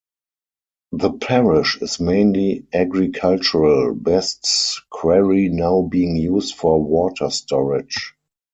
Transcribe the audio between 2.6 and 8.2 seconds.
agricultural, Best's quarry now being used for water storage.